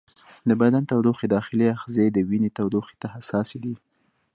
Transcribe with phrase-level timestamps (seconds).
[0.47, 3.75] د بدن د تودوخې داخلي آخذې د وینې تودوخې ته حساسې دي.